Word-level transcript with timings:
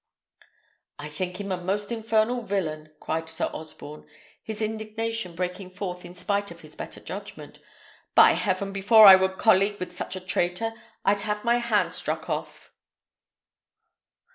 "I 0.97 1.07
think 1.09 1.39
him 1.39 1.51
a 1.51 1.57
most 1.57 1.91
infernal 1.91 2.41
villain!" 2.41 2.91
cried 2.99 3.29
Sir 3.29 3.51
Osborne, 3.53 4.07
his 4.41 4.59
indignation 4.59 5.35
breaking 5.35 5.69
forth 5.69 6.03
in 6.03 6.15
spite 6.15 6.49
of 6.49 6.61
his 6.61 6.75
better 6.75 6.99
judgment. 6.99 7.59
"By 8.15 8.31
heaven! 8.31 8.73
before 8.73 9.05
I 9.05 9.13
would 9.13 9.37
colleague 9.37 9.79
with 9.79 9.95
such 9.95 10.15
a 10.15 10.19
traitor, 10.19 10.73
I'd 11.05 11.19
have 11.21 11.45
my 11.45 11.57
hand 11.59 11.93
struck 11.93 12.31
off." 12.31 12.73